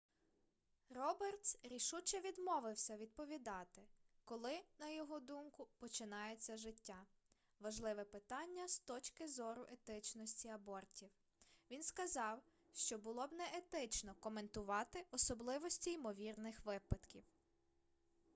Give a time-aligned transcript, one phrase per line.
[0.89, 3.81] робертс рішуче відмовився відповідати
[4.25, 7.05] коли на його думку починається життя
[7.59, 11.09] важливе питання з точки зору етичності абортів
[11.71, 12.39] він сказав
[12.73, 17.23] що було б неетично коментувати особливості ймовірних випадків